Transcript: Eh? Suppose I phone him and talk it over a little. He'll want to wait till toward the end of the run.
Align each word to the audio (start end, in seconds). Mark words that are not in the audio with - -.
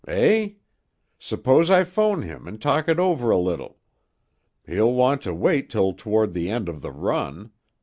Eh? 0.07 0.53
Suppose 1.19 1.69
I 1.69 1.83
phone 1.83 2.23
him 2.23 2.47
and 2.47 2.59
talk 2.59 2.87
it 2.89 2.97
over 2.97 3.29
a 3.29 3.37
little. 3.37 3.77
He'll 4.65 4.93
want 4.93 5.21
to 5.21 5.33
wait 5.35 5.69
till 5.69 5.93
toward 5.93 6.33
the 6.33 6.49
end 6.49 6.67
of 6.67 6.81
the 6.81 6.91
run. 6.91 7.51